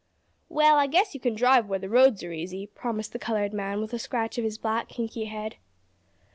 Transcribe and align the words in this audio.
"Well 0.49 0.77
I 0.79 0.87
guess 0.87 1.13
you 1.13 1.19
kin 1.19 1.35
drive, 1.35 1.69
where 1.69 1.77
the 1.77 1.87
roads 1.87 2.23
are 2.23 2.31
easy," 2.31 2.65
promised 2.65 3.13
the 3.13 3.19
colored 3.19 3.53
man, 3.53 3.81
with 3.81 3.93
a 3.93 3.99
scratch 3.99 4.39
of 4.39 4.43
his 4.43 4.57
black, 4.57 4.89
kinky 4.89 5.25
head. 5.25 5.57